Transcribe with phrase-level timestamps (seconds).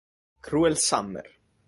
[0.41, 1.21] Cruel Summer